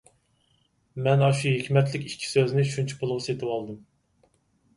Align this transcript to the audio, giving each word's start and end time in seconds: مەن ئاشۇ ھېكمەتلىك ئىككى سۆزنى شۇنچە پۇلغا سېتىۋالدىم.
مەن 1.07 1.25
ئاشۇ 1.27 1.45
ھېكمەتلىك 1.55 2.07
ئىككى 2.07 2.31
سۆزنى 2.31 2.65
شۇنچە 2.73 2.99
پۇلغا 3.03 3.21
سېتىۋالدىم. 3.29 3.79